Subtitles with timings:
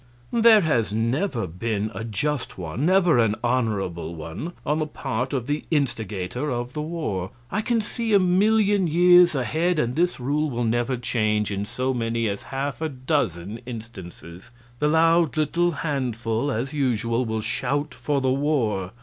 [0.33, 5.45] "There has never been a just one, never an honorable one on the part of
[5.45, 7.29] the instigator of the war.
[7.51, 11.93] I can see a million years ahead, and this rule will never change in so
[11.93, 14.49] many as half a dozen instances.
[14.79, 18.93] The loud little handful as usual will shout for the war.